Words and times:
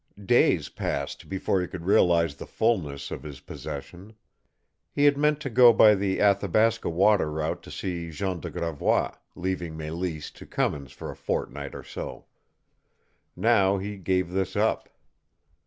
Days 0.25 0.67
passed 0.67 1.29
before 1.29 1.61
he 1.61 1.67
could 1.67 1.85
realize 1.85 2.33
the 2.33 2.47
fullness 2.47 3.11
of 3.11 3.21
his 3.21 3.39
possession. 3.39 4.15
He 4.91 5.05
had 5.05 5.15
meant 5.15 5.39
to 5.41 5.49
go 5.51 5.71
by 5.73 5.93
the 5.93 6.19
Athabasca 6.19 6.89
water 6.89 7.29
route 7.29 7.61
to 7.61 7.69
see 7.69 8.09
Jean 8.09 8.39
de 8.39 8.49
Gravois, 8.49 9.11
leaving 9.35 9.77
Mélisse 9.77 10.33
to 10.33 10.47
Cummins 10.47 10.91
for 10.91 11.11
a 11.11 11.15
fortnight 11.15 11.75
or 11.75 11.83
so. 11.83 12.25
Now 13.35 13.77
he 13.77 13.97
gave 13.97 14.31
this 14.31 14.55
up. 14.55 14.89